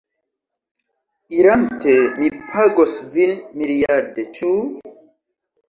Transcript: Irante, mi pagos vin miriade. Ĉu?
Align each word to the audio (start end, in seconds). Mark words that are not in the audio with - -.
Irante, 1.39 1.93
mi 2.23 2.31
pagos 2.55 2.97
vin 3.13 3.37
miriade. 3.61 4.29
Ĉu? 4.41 4.53